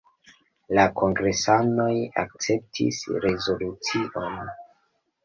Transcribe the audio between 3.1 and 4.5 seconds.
rezolucion.